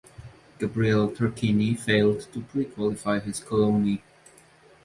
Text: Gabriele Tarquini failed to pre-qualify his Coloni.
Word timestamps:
Gabriele 0.57 1.09
Tarquini 1.11 1.77
failed 1.77 2.21
to 2.33 2.41
pre-qualify 2.41 3.19
his 3.19 3.39
Coloni. 3.39 4.01